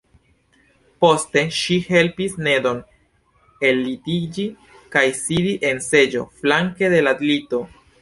[1.03, 2.81] Poste ŝi helpis Nedon
[3.71, 4.49] ellitiĝi
[4.97, 7.67] kaj sidi en seĝo flanke de la lito.